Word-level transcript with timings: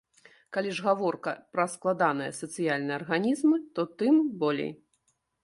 Калі 0.55 0.69
ж 0.77 0.85
гаворка 0.85 1.33
пра 1.55 1.65
складаныя 1.73 2.31
сацыяльныя 2.41 2.97
арганізмы, 3.01 3.57
то 3.75 3.81
тым 4.01 4.15
болей. 4.43 4.71